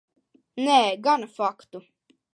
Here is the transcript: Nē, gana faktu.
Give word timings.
Nē, 0.67 0.79
gana 1.09 1.31
faktu. 1.37 1.85